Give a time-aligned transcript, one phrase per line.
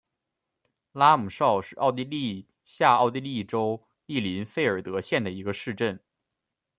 [0.93, 5.99] 拉姆绍是奥地利下奥地利州利林费尔德县的一个市镇。